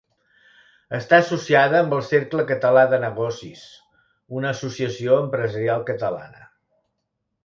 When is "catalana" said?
5.91-6.49